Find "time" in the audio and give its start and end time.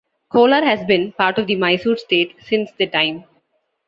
2.91-3.23